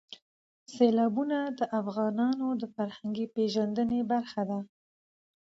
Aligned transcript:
سیلابونه 0.75 1.37
د 1.59 1.61
افغانانو 1.79 2.47
د 2.61 2.63
فرهنګي 2.75 3.25
پیژندنې 3.35 3.99
برخه 4.11 4.41
ده. 4.49 4.59